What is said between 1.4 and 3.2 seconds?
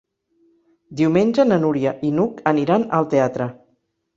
na Núria i n'Hug aniran al